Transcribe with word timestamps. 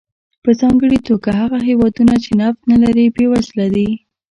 په 0.43 0.49
ځانګړې 0.59 0.99
توګه 1.07 1.29
هغه 1.41 1.59
هېوادونه 1.69 2.13
چې 2.23 2.31
نفت 2.41 2.61
نه 2.71 2.77
لري 2.83 3.05
بېوزله 3.15 3.67
دي. 3.75 3.89